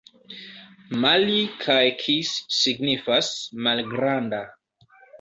Mali 1.03 1.35
kaj 1.67 1.77
kis 2.01 2.33
signifas: 2.63 3.33
malgranda. 3.69 4.45